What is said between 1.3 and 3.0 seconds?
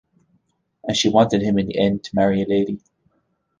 him in the end to marry a lady.